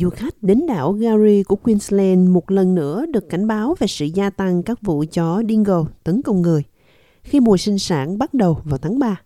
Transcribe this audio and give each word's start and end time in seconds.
du 0.00 0.10
khách 0.10 0.42
đến 0.42 0.66
đảo 0.66 0.92
Gary 0.92 1.42
của 1.42 1.56
Queensland 1.56 2.28
một 2.28 2.50
lần 2.50 2.74
nữa 2.74 3.06
được 3.06 3.28
cảnh 3.28 3.46
báo 3.46 3.74
về 3.78 3.86
sự 3.86 4.06
gia 4.06 4.30
tăng 4.30 4.62
các 4.62 4.82
vụ 4.82 5.04
chó 5.12 5.42
dingo 5.48 5.84
tấn 6.04 6.22
công 6.22 6.42
người 6.42 6.62
khi 7.22 7.40
mùa 7.40 7.56
sinh 7.56 7.78
sản 7.78 8.18
bắt 8.18 8.34
đầu 8.34 8.58
vào 8.64 8.78
tháng 8.78 8.98
3. 8.98 9.20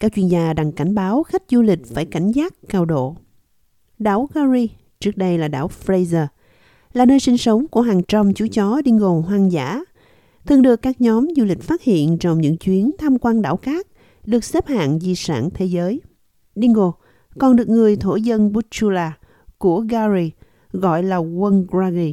Các 0.00 0.12
chuyên 0.14 0.28
gia 0.28 0.52
đang 0.52 0.72
cảnh 0.72 0.94
báo 0.94 1.22
khách 1.22 1.42
du 1.50 1.62
lịch 1.62 1.86
phải 1.94 2.04
cảnh 2.04 2.32
giác 2.32 2.54
cao 2.68 2.84
độ. 2.84 3.16
Đảo 3.98 4.28
Gary, 4.34 4.68
trước 5.00 5.16
đây 5.16 5.38
là 5.38 5.48
đảo 5.48 5.70
Fraser, 5.86 6.26
là 6.92 7.04
nơi 7.04 7.20
sinh 7.20 7.38
sống 7.38 7.68
của 7.68 7.80
hàng 7.80 8.02
trăm 8.02 8.34
chú 8.34 8.46
chó 8.52 8.82
dingo 8.84 9.08
hoang 9.08 9.52
dã, 9.52 9.80
thường 10.46 10.62
được 10.62 10.76
các 10.76 11.00
nhóm 11.00 11.28
du 11.36 11.44
lịch 11.44 11.62
phát 11.62 11.82
hiện 11.82 12.18
trong 12.18 12.40
những 12.40 12.56
chuyến 12.56 12.90
tham 12.98 13.18
quan 13.18 13.42
đảo 13.42 13.56
cát 13.56 13.86
được 14.26 14.44
xếp 14.44 14.66
hạng 14.66 15.00
di 15.00 15.14
sản 15.14 15.48
thế 15.54 15.66
giới. 15.66 16.00
Dingo 16.54 16.92
còn 17.38 17.56
được 17.56 17.68
người 17.68 17.96
thổ 17.96 18.16
dân 18.16 18.52
Butchula 18.52 19.12
của 19.60 19.84
Gary 19.88 20.30
gọi 20.72 21.02
là 21.02 21.16
Wongragi, 21.16 22.12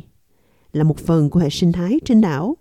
là 0.73 0.83
một 0.83 0.97
phần 0.97 1.29
của 1.29 1.39
hệ 1.39 1.49
sinh 1.49 1.71
thái 1.71 1.99
trên 2.05 2.21
đảo. 2.21 2.57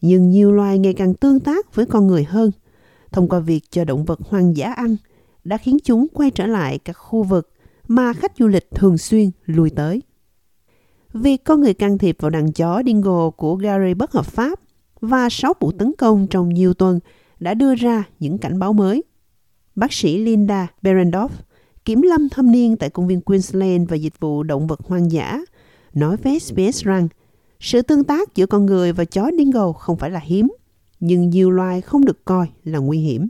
Nhưng 0.00 0.30
nhiều 0.30 0.52
loài 0.52 0.78
ngày 0.78 0.94
càng 0.94 1.14
tương 1.14 1.40
tác 1.40 1.74
với 1.74 1.86
con 1.86 2.06
người 2.06 2.24
hơn, 2.24 2.50
thông 3.12 3.28
qua 3.28 3.38
việc 3.38 3.60
cho 3.70 3.84
động 3.84 4.04
vật 4.04 4.20
hoang 4.20 4.56
dã 4.56 4.72
ăn, 4.72 4.96
đã 5.44 5.56
khiến 5.56 5.78
chúng 5.84 6.06
quay 6.12 6.30
trở 6.30 6.46
lại 6.46 6.78
các 6.78 6.92
khu 6.92 7.22
vực 7.22 7.50
mà 7.88 8.12
khách 8.12 8.32
du 8.38 8.46
lịch 8.46 8.70
thường 8.70 8.98
xuyên 8.98 9.30
lui 9.44 9.70
tới. 9.70 10.02
Việc 11.12 11.44
con 11.44 11.60
người 11.60 11.74
can 11.74 11.98
thiệp 11.98 12.16
vào 12.20 12.30
đàn 12.30 12.52
chó 12.52 12.82
dingo 12.86 13.30
của 13.30 13.54
Gary 13.54 13.94
bất 13.94 14.12
hợp 14.12 14.26
pháp 14.26 14.60
và 15.00 15.28
6 15.30 15.54
vụ 15.60 15.72
tấn 15.72 15.92
công 15.98 16.26
trong 16.26 16.48
nhiều 16.48 16.74
tuần 16.74 17.00
đã 17.40 17.54
đưa 17.54 17.74
ra 17.74 18.04
những 18.18 18.38
cảnh 18.38 18.58
báo 18.58 18.72
mới. 18.72 19.04
Bác 19.74 19.92
sĩ 19.92 20.18
Linda 20.18 20.68
Berendorf, 20.82 21.28
kiểm 21.84 22.02
lâm 22.02 22.28
thâm 22.28 22.52
niên 22.52 22.76
tại 22.76 22.90
công 22.90 23.06
viên 23.06 23.20
Queensland 23.20 23.90
và 23.90 23.96
dịch 23.96 24.20
vụ 24.20 24.42
động 24.42 24.66
vật 24.66 24.80
hoang 24.80 25.10
dã, 25.10 25.38
nói 25.94 26.16
với 26.16 26.38
SBS 26.38 26.84
rằng 26.84 27.08
sự 27.60 27.82
tương 27.82 28.04
tác 28.04 28.34
giữa 28.34 28.46
con 28.46 28.66
người 28.66 28.92
và 28.92 29.04
chó 29.04 29.30
dingo 29.38 29.72
không 29.72 29.96
phải 29.96 30.10
là 30.10 30.20
hiếm, 30.24 30.48
nhưng 31.00 31.28
nhiều 31.30 31.50
loài 31.50 31.80
không 31.80 32.04
được 32.04 32.24
coi 32.24 32.46
là 32.64 32.78
nguy 32.78 32.98
hiểm. 32.98 33.28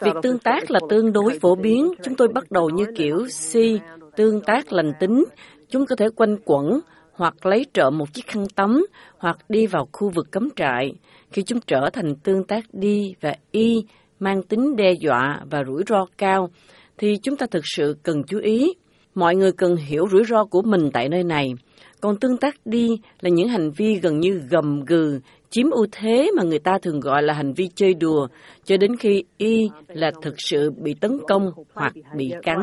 Việc 0.00 0.14
tương 0.22 0.38
tác 0.38 0.70
là 0.70 0.80
tương 0.88 1.12
đối 1.12 1.38
phổ 1.38 1.54
biến. 1.54 1.92
Chúng 2.02 2.14
tôi 2.14 2.28
bắt 2.28 2.50
đầu 2.50 2.70
như 2.70 2.84
kiểu 2.96 3.28
si, 3.28 3.80
tương 4.16 4.40
tác 4.40 4.72
lành 4.72 4.92
tính. 5.00 5.24
Chúng 5.70 5.86
có 5.86 5.96
thể 5.96 6.06
quanh 6.16 6.36
quẩn, 6.44 6.80
hoặc 7.12 7.46
lấy 7.46 7.66
trộm 7.74 7.98
một 7.98 8.12
chiếc 8.12 8.26
khăn 8.26 8.46
tắm, 8.56 8.86
hoặc 9.18 9.38
đi 9.48 9.66
vào 9.66 9.88
khu 9.92 10.10
vực 10.10 10.30
cấm 10.30 10.48
trại. 10.56 10.94
Khi 11.32 11.42
chúng 11.42 11.60
trở 11.66 11.90
thành 11.92 12.14
tương 12.16 12.44
tác 12.44 12.64
đi 12.72 13.14
và 13.20 13.34
y, 13.50 13.84
mang 14.24 14.42
tính 14.42 14.76
đe 14.76 14.92
dọa 14.92 15.40
và 15.50 15.64
rủi 15.64 15.82
ro 15.88 16.06
cao, 16.18 16.48
thì 16.98 17.16
chúng 17.22 17.36
ta 17.36 17.46
thực 17.50 17.64
sự 17.64 17.96
cần 18.02 18.22
chú 18.24 18.38
ý. 18.38 18.74
Mọi 19.14 19.36
người 19.36 19.52
cần 19.52 19.76
hiểu 19.76 20.04
rủi 20.12 20.24
ro 20.24 20.44
của 20.44 20.62
mình 20.62 20.90
tại 20.92 21.08
nơi 21.08 21.24
này. 21.24 21.54
Còn 22.00 22.16
tương 22.20 22.36
tác 22.36 22.54
đi 22.64 22.88
là 23.20 23.30
những 23.30 23.48
hành 23.48 23.70
vi 23.70 24.00
gần 24.02 24.20
như 24.20 24.42
gầm 24.50 24.84
gừ, 24.84 25.20
chiếm 25.50 25.70
ưu 25.70 25.86
thế 25.92 26.30
mà 26.36 26.42
người 26.42 26.58
ta 26.58 26.78
thường 26.82 27.00
gọi 27.00 27.22
là 27.22 27.34
hành 27.34 27.52
vi 27.52 27.68
chơi 27.74 27.94
đùa, 27.94 28.26
cho 28.64 28.76
đến 28.76 28.96
khi 28.96 29.24
y 29.36 29.68
là 29.88 30.10
thực 30.22 30.34
sự 30.38 30.70
bị 30.70 30.94
tấn 30.94 31.18
công 31.28 31.50
hoặc 31.74 31.92
bị 32.16 32.32
cắn. 32.42 32.58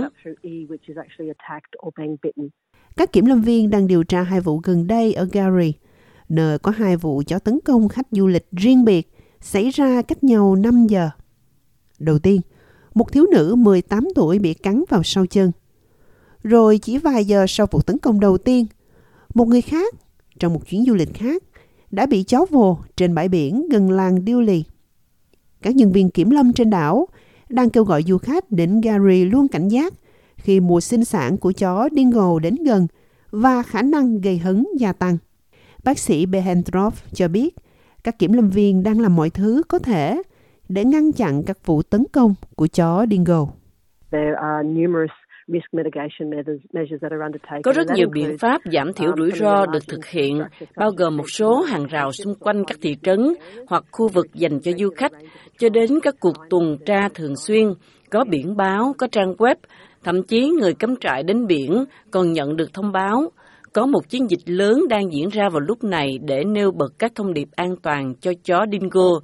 Các 2.97 3.13
kiểm 3.13 3.25
lâm 3.25 3.41
viên 3.41 3.69
đang 3.69 3.87
điều 3.87 4.03
tra 4.03 4.21
hai 4.23 4.41
vụ 4.41 4.59
gần 4.63 4.87
đây 4.87 5.13
ở 5.13 5.27
Gary, 5.31 5.73
nơi 6.29 6.59
có 6.59 6.71
hai 6.71 6.97
vụ 6.97 7.21
chó 7.27 7.39
tấn 7.39 7.59
công 7.65 7.87
khách 7.87 8.07
du 8.11 8.27
lịch 8.27 8.45
riêng 8.51 8.85
biệt 8.85 9.07
xảy 9.39 9.69
ra 9.69 10.01
cách 10.01 10.23
nhau 10.23 10.55
5 10.55 10.87
giờ. 10.89 11.09
Đầu 12.01 12.19
tiên, 12.19 12.41
một 12.93 13.11
thiếu 13.11 13.25
nữ 13.31 13.55
18 13.55 14.07
tuổi 14.15 14.39
bị 14.39 14.53
cắn 14.53 14.83
vào 14.89 15.03
sau 15.03 15.25
chân. 15.25 15.51
Rồi 16.43 16.77
chỉ 16.77 16.97
vài 16.97 17.25
giờ 17.25 17.45
sau 17.47 17.67
vụ 17.71 17.81
tấn 17.81 17.97
công 17.97 18.19
đầu 18.19 18.37
tiên, 18.37 18.65
một 19.33 19.47
người 19.47 19.61
khác 19.61 19.95
trong 20.39 20.53
một 20.53 20.67
chuyến 20.69 20.85
du 20.85 20.93
lịch 20.93 21.13
khác 21.13 21.43
đã 21.91 22.05
bị 22.05 22.23
chó 22.23 22.45
vồ 22.49 22.77
trên 22.95 23.15
bãi 23.15 23.29
biển 23.29 23.69
gần 23.69 23.91
làng 23.91 24.25
Điêu 24.25 24.41
Lì. 24.41 24.63
Các 25.61 25.75
nhân 25.75 25.91
viên 25.91 26.09
kiểm 26.09 26.29
lâm 26.29 26.53
trên 26.53 26.69
đảo 26.69 27.07
đang 27.49 27.69
kêu 27.69 27.83
gọi 27.83 28.03
du 28.07 28.17
khách 28.17 28.51
đến 28.51 28.81
Gary 28.81 29.25
luôn 29.25 29.47
cảnh 29.47 29.67
giác 29.67 29.93
khi 30.37 30.59
mùa 30.59 30.81
sinh 30.81 31.05
sản 31.05 31.37
của 31.37 31.51
chó 31.51 31.89
dingo 31.95 32.39
đến 32.39 32.55
gần 32.55 32.87
và 33.31 33.63
khả 33.63 33.81
năng 33.81 34.21
gây 34.21 34.37
hấn 34.37 34.65
gia 34.77 34.93
tăng. 34.93 35.17
Bác 35.83 35.99
sĩ 35.99 36.25
Behendorf 36.25 36.91
cho 37.13 37.27
biết 37.27 37.55
các 38.03 38.19
kiểm 38.19 38.33
lâm 38.33 38.49
viên 38.49 38.83
đang 38.83 38.99
làm 38.99 39.15
mọi 39.15 39.29
thứ 39.29 39.61
có 39.67 39.79
thể 39.79 40.21
để 40.73 40.85
ngăn 40.85 41.11
chặn 41.11 41.43
các 41.45 41.57
vụ 41.65 41.81
tấn 41.81 42.03
công 42.13 42.33
của 42.55 42.67
chó 42.67 43.05
dingo. 43.09 43.47
Có 47.63 47.73
rất 47.73 47.87
nhiều 47.95 48.09
biện 48.11 48.37
pháp 48.39 48.61
giảm 48.73 48.93
thiểu 48.93 49.11
rủi 49.17 49.31
ro 49.31 49.65
được 49.65 49.87
thực 49.87 50.05
hiện, 50.05 50.41
bao 50.75 50.91
gồm 50.97 51.17
một 51.17 51.29
số 51.29 51.61
hàng 51.61 51.85
rào 51.85 52.11
xung 52.11 52.35
quanh 52.35 52.63
các 52.67 52.77
thị 52.81 52.97
trấn 53.03 53.19
hoặc 53.67 53.83
khu 53.91 54.07
vực 54.07 54.25
dành 54.33 54.59
cho 54.59 54.71
du 54.79 54.89
khách, 54.95 55.11
cho 55.57 55.69
đến 55.69 55.89
các 56.03 56.15
cuộc 56.19 56.35
tuần 56.49 56.77
tra 56.85 57.09
thường 57.13 57.35
xuyên, 57.35 57.73
có 58.09 58.25
biển 58.29 58.57
báo, 58.57 58.93
có 58.97 59.07
trang 59.11 59.33
web, 59.33 59.55
thậm 60.03 60.23
chí 60.23 60.49
người 60.49 60.73
cắm 60.73 60.95
trại 60.95 61.23
đến 61.23 61.47
biển 61.47 61.85
còn 62.11 62.33
nhận 62.33 62.55
được 62.55 62.73
thông 62.73 62.91
báo 62.91 63.31
có 63.73 63.85
một 63.85 64.09
chiến 64.09 64.29
dịch 64.29 64.41
lớn 64.45 64.81
đang 64.89 65.13
diễn 65.13 65.29
ra 65.29 65.49
vào 65.49 65.59
lúc 65.59 65.83
này 65.83 66.19
để 66.21 66.43
nêu 66.43 66.71
bật 66.71 66.93
các 66.99 67.11
thông 67.15 67.33
điệp 67.33 67.47
an 67.55 67.75
toàn 67.83 68.13
cho 68.21 68.31
chó 68.43 68.65
dingo. 68.71 69.19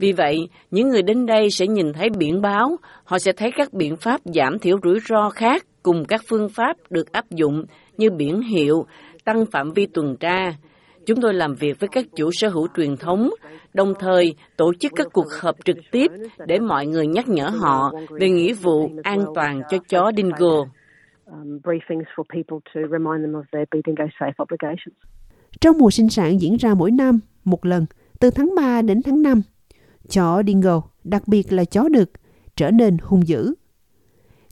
Vì 0.00 0.12
vậy, 0.12 0.48
những 0.70 0.88
người 0.88 1.02
đến 1.02 1.26
đây 1.26 1.50
sẽ 1.50 1.66
nhìn 1.66 1.92
thấy 1.92 2.08
biển 2.18 2.40
báo, 2.40 2.76
họ 3.04 3.18
sẽ 3.18 3.32
thấy 3.32 3.50
các 3.56 3.72
biện 3.72 3.96
pháp 3.96 4.20
giảm 4.24 4.58
thiểu 4.58 4.78
rủi 4.82 4.98
ro 5.08 5.30
khác 5.30 5.66
cùng 5.82 6.04
các 6.04 6.20
phương 6.28 6.48
pháp 6.48 6.76
được 6.90 7.12
áp 7.12 7.30
dụng 7.30 7.64
như 7.96 8.10
biển 8.10 8.42
hiệu, 8.42 8.86
tăng 9.24 9.46
phạm 9.46 9.72
vi 9.72 9.86
tuần 9.86 10.16
tra. 10.20 10.54
Chúng 11.06 11.20
tôi 11.20 11.34
làm 11.34 11.54
việc 11.54 11.80
với 11.80 11.88
các 11.92 12.06
chủ 12.16 12.30
sở 12.32 12.48
hữu 12.48 12.68
truyền 12.76 12.96
thống, 12.96 13.30
đồng 13.74 13.92
thời 13.98 14.34
tổ 14.56 14.72
chức 14.80 14.92
các 14.96 15.06
cuộc 15.12 15.26
họp 15.40 15.56
trực 15.64 15.76
tiếp 15.90 16.06
để 16.46 16.58
mọi 16.58 16.86
người 16.86 17.06
nhắc 17.06 17.28
nhở 17.28 17.48
họ 17.48 17.92
về 18.20 18.28
nghĩa 18.28 18.54
vụ 18.54 18.90
an 19.02 19.24
toàn 19.34 19.62
cho 19.70 19.78
chó 19.88 20.10
dingo. 20.16 20.64
Trong 25.60 25.78
mùa 25.78 25.90
sinh 25.90 26.08
sản 26.08 26.40
diễn 26.40 26.56
ra 26.56 26.74
mỗi 26.74 26.90
năm, 26.90 27.20
một 27.44 27.66
lần, 27.66 27.86
từ 28.20 28.30
tháng 28.30 28.54
3 28.56 28.82
đến 28.82 29.02
tháng 29.02 29.22
5, 29.22 29.42
chó 30.08 30.42
dingo, 30.46 30.82
đặc 31.04 31.28
biệt 31.28 31.52
là 31.52 31.64
chó 31.64 31.88
đực, 31.88 32.10
trở 32.56 32.70
nên 32.70 32.96
hung 33.02 33.28
dữ. 33.28 33.54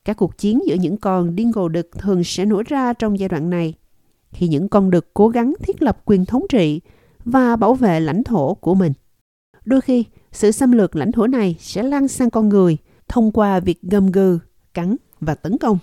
Các 0.04 0.16
cuộc 0.16 0.38
chiến 0.38 0.60
giữa 0.66 0.74
những 0.74 0.96
con 0.96 1.36
dingo 1.36 1.68
đực 1.68 1.90
thường 1.98 2.24
sẽ 2.24 2.44
nổ 2.44 2.62
ra 2.66 2.92
trong 2.92 3.18
giai 3.18 3.28
đoạn 3.28 3.50
này, 3.50 3.74
khi 4.30 4.48
những 4.48 4.68
con 4.68 4.90
đực 4.90 5.14
cố 5.14 5.28
gắng 5.28 5.54
thiết 5.62 5.82
lập 5.82 6.02
quyền 6.04 6.24
thống 6.24 6.46
trị 6.48 6.80
và 7.24 7.56
bảo 7.56 7.74
vệ 7.74 8.00
lãnh 8.00 8.24
thổ 8.24 8.54
của 8.54 8.74
mình. 8.74 8.92
Đôi 9.64 9.80
khi, 9.80 10.04
sự 10.32 10.50
xâm 10.50 10.72
lược 10.72 10.96
lãnh 10.96 11.12
thổ 11.12 11.26
này 11.26 11.56
sẽ 11.60 11.82
lan 11.82 12.08
sang 12.08 12.30
con 12.30 12.48
người 12.48 12.76
thông 13.08 13.32
qua 13.32 13.60
việc 13.60 13.82
gầm 13.82 14.06
gừ, 14.06 14.38
cắn 14.74 14.96
và 15.20 15.34
tấn 15.34 15.58
công. 15.58 15.78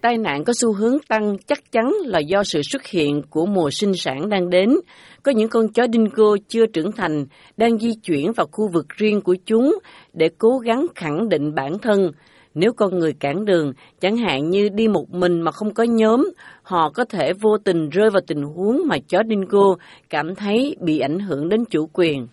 Tai 0.00 0.18
nạn 0.18 0.44
có 0.44 0.52
xu 0.60 0.72
hướng 0.72 0.98
tăng 1.08 1.36
chắc 1.46 1.72
chắn 1.72 1.94
là 2.04 2.18
do 2.18 2.44
sự 2.44 2.60
xuất 2.62 2.86
hiện 2.86 3.22
của 3.30 3.46
mùa 3.46 3.70
sinh 3.70 3.92
sản 3.94 4.28
đang 4.28 4.50
đến. 4.50 4.74
Có 5.22 5.32
những 5.32 5.48
con 5.48 5.68
chó 5.68 5.86
dingo 5.92 6.36
chưa 6.48 6.66
trưởng 6.66 6.92
thành 6.92 7.26
đang 7.56 7.78
di 7.78 7.94
chuyển 7.94 8.32
vào 8.32 8.46
khu 8.52 8.68
vực 8.72 8.86
riêng 8.88 9.20
của 9.20 9.36
chúng 9.46 9.78
để 10.12 10.28
cố 10.38 10.58
gắng 10.58 10.86
khẳng 10.94 11.28
định 11.28 11.54
bản 11.54 11.78
thân. 11.78 12.12
Nếu 12.54 12.72
con 12.72 12.98
người 12.98 13.12
cản 13.12 13.44
đường, 13.44 13.72
chẳng 14.00 14.16
hạn 14.16 14.50
như 14.50 14.68
đi 14.68 14.88
một 14.88 15.10
mình 15.10 15.40
mà 15.40 15.50
không 15.52 15.74
có 15.74 15.82
nhóm, 15.82 16.30
họ 16.62 16.90
có 16.94 17.04
thể 17.04 17.32
vô 17.32 17.58
tình 17.64 17.88
rơi 17.88 18.10
vào 18.10 18.22
tình 18.26 18.42
huống 18.42 18.82
mà 18.86 18.96
chó 19.08 19.18
dingo 19.28 19.76
cảm 20.10 20.34
thấy 20.34 20.76
bị 20.80 20.98
ảnh 20.98 21.18
hưởng 21.18 21.48
đến 21.48 21.64
chủ 21.64 21.88
quyền. 21.92 22.26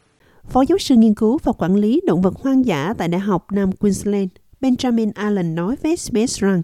Phó 0.50 0.64
giáo 0.70 0.78
sư 0.78 0.96
nghiên 0.98 1.14
cứu 1.14 1.38
và 1.44 1.52
quản 1.58 1.76
lý 1.76 2.02
động 2.08 2.22
vật 2.22 2.34
hoang 2.44 2.66
dã 2.66 2.94
tại 2.98 3.08
Đại 3.08 3.22
học 3.22 3.46
Nam 3.52 3.72
Queensland, 3.72 4.30
Benjamin 4.62 5.12
Allen 5.16 5.56
nói 5.56 5.76
với 5.84 5.96
SBS 5.98 6.40
rằng 6.40 6.62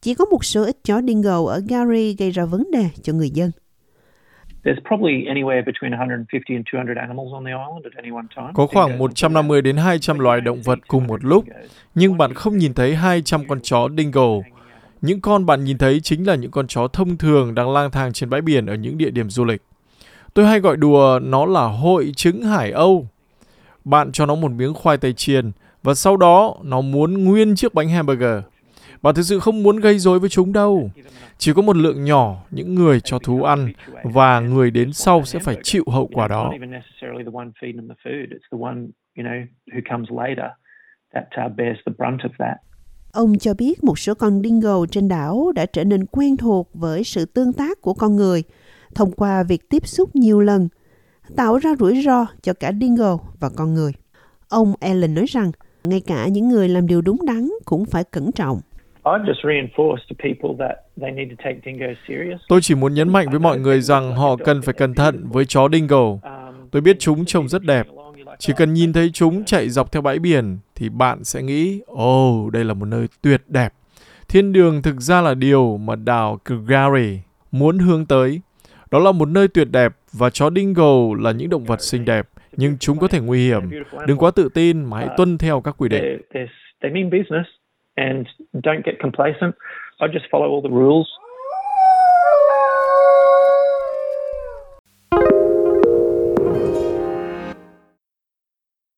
chỉ 0.00 0.14
có 0.14 0.24
một 0.24 0.44
số 0.44 0.64
ít 0.64 0.76
chó 0.84 1.02
dingo 1.02 1.46
ở 1.46 1.60
Gary 1.68 2.14
gây 2.18 2.30
ra 2.30 2.44
vấn 2.44 2.70
đề 2.72 2.84
cho 3.02 3.12
người 3.12 3.30
dân. 3.30 3.50
Có 8.54 8.66
khoảng 8.66 8.98
150 8.98 9.62
đến 9.62 9.76
200 9.76 10.18
loài 10.18 10.40
động 10.40 10.62
vật 10.62 10.78
cùng 10.88 11.06
một 11.06 11.24
lúc, 11.24 11.44
nhưng 11.94 12.18
bạn 12.18 12.34
không 12.34 12.58
nhìn 12.58 12.74
thấy 12.74 12.94
200 12.94 13.48
con 13.48 13.60
chó 13.62 13.88
dingo. 13.96 14.28
Những 15.00 15.20
con 15.20 15.46
bạn 15.46 15.64
nhìn 15.64 15.78
thấy 15.78 16.00
chính 16.00 16.26
là 16.26 16.34
những 16.34 16.50
con 16.50 16.66
chó 16.66 16.88
thông 16.88 17.16
thường 17.16 17.54
đang 17.54 17.70
lang 17.70 17.90
thang 17.90 18.12
trên 18.12 18.30
bãi 18.30 18.40
biển 18.40 18.66
ở 18.66 18.74
những 18.74 18.98
địa 18.98 19.10
điểm 19.10 19.30
du 19.30 19.44
lịch. 19.44 19.62
Tôi 20.34 20.46
hay 20.46 20.60
gọi 20.60 20.76
đùa 20.76 21.20
nó 21.22 21.46
là 21.46 21.64
hội 21.64 22.12
chứng 22.16 22.42
Hải 22.42 22.70
Âu. 22.70 23.06
Bạn 23.84 24.12
cho 24.12 24.26
nó 24.26 24.34
một 24.34 24.50
miếng 24.52 24.74
khoai 24.74 24.96
tây 24.96 25.12
chiên 25.12 25.52
và 25.82 25.94
sau 25.94 26.16
đó 26.16 26.56
nó 26.62 26.80
muốn 26.80 27.24
nguyên 27.24 27.56
chiếc 27.56 27.74
bánh 27.74 27.88
hamburger. 27.88 28.40
Bạn 29.02 29.14
thực 29.14 29.22
sự 29.22 29.38
không 29.40 29.62
muốn 29.62 29.76
gây 29.76 29.98
rối 29.98 30.18
với 30.18 30.28
chúng 30.28 30.52
đâu. 30.52 30.90
Chỉ 31.38 31.52
có 31.52 31.62
một 31.62 31.76
lượng 31.76 32.04
nhỏ 32.04 32.44
những 32.50 32.74
người 32.74 33.00
cho 33.00 33.18
thú 33.18 33.42
ăn 33.42 33.72
và 34.02 34.40
người 34.40 34.70
đến 34.70 34.92
sau 34.92 35.24
sẽ 35.24 35.38
phải 35.38 35.56
chịu 35.62 35.84
hậu 35.86 36.10
quả 36.12 36.28
đó. 36.28 36.52
Ông 43.12 43.38
cho 43.38 43.54
biết 43.54 43.84
một 43.84 43.98
số 43.98 44.14
con 44.14 44.42
dingo 44.42 44.86
trên 44.90 45.08
đảo 45.08 45.52
đã 45.54 45.66
trở 45.66 45.84
nên 45.84 46.06
quen 46.06 46.36
thuộc 46.36 46.70
với 46.74 47.04
sự 47.04 47.24
tương 47.24 47.52
tác 47.52 47.80
của 47.80 47.94
con 47.94 48.16
người 48.16 48.42
thông 48.94 49.12
qua 49.12 49.42
việc 49.42 49.68
tiếp 49.70 49.86
xúc 49.86 50.16
nhiều 50.16 50.40
lần, 50.40 50.68
tạo 51.36 51.58
ra 51.58 51.70
rủi 51.78 52.02
ro 52.02 52.26
cho 52.42 52.52
cả 52.54 52.72
dingo 52.80 53.18
và 53.40 53.50
con 53.56 53.74
người. 53.74 53.92
Ông 54.48 54.74
Allen 54.80 55.14
nói 55.14 55.26
rằng, 55.28 55.52
ngay 55.84 56.00
cả 56.00 56.28
những 56.28 56.48
người 56.48 56.68
làm 56.68 56.86
điều 56.86 57.02
đúng 57.02 57.26
đắn 57.26 57.48
cũng 57.64 57.84
phải 57.84 58.04
cẩn 58.04 58.32
trọng. 58.32 58.60
Tôi 62.48 62.60
chỉ 62.62 62.74
muốn 62.74 62.94
nhấn 62.94 63.12
mạnh 63.12 63.26
với 63.30 63.40
mọi 63.40 63.58
người 63.58 63.80
rằng 63.80 64.12
họ 64.16 64.36
cần 64.36 64.62
phải 64.62 64.74
cẩn 64.74 64.94
thận 64.94 65.24
với 65.28 65.44
chó 65.44 65.68
dingo. 65.72 66.18
Tôi 66.70 66.82
biết 66.82 66.96
chúng 66.98 67.24
trông 67.24 67.48
rất 67.48 67.62
đẹp. 67.62 67.86
Chỉ 68.38 68.52
cần 68.56 68.74
nhìn 68.74 68.92
thấy 68.92 69.10
chúng 69.12 69.44
chạy 69.44 69.68
dọc 69.68 69.92
theo 69.92 70.02
bãi 70.02 70.18
biển 70.18 70.58
thì 70.74 70.88
bạn 70.88 71.24
sẽ 71.24 71.42
nghĩ, 71.42 71.80
ồ, 71.86 72.42
oh, 72.46 72.52
đây 72.52 72.64
là 72.64 72.74
một 72.74 72.86
nơi 72.86 73.06
tuyệt 73.22 73.42
đẹp. 73.48 73.72
Thiên 74.28 74.52
đường 74.52 74.82
thực 74.82 75.00
ra 75.00 75.20
là 75.20 75.34
điều 75.34 75.76
mà 75.76 75.96
đảo 75.96 76.38
Calgary 76.44 77.20
muốn 77.52 77.78
hướng 77.78 78.06
tới. 78.06 78.40
Đó 78.90 78.98
là 78.98 79.12
một 79.12 79.28
nơi 79.28 79.48
tuyệt 79.48 79.68
đẹp 79.70 79.92
và 80.12 80.30
chó 80.30 80.50
dingo 80.56 80.92
là 81.18 81.32
những 81.32 81.50
động 81.50 81.64
vật 81.64 81.80
xinh 81.80 82.04
đẹp, 82.04 82.28
nhưng 82.56 82.78
chúng 82.78 82.98
có 82.98 83.08
thể 83.08 83.20
nguy 83.20 83.46
hiểm. 83.46 83.62
Đừng 84.06 84.18
quá 84.18 84.30
tự 84.30 84.48
tin 84.54 84.84
mà 84.84 84.98
hãy 84.98 85.08
tuân 85.16 85.38
theo 85.38 85.60
các 85.60 85.74
quy 85.78 85.88
định. 85.88 86.20
And 87.98 88.28
don't 88.60 88.84
get 88.84 89.00
complacent. 89.00 89.56
I 90.00 90.06
just 90.06 90.30
follow 90.30 90.48
all 90.48 90.62
the 90.62 90.70
rules 90.70 91.10